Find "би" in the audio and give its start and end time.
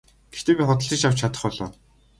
0.57-0.63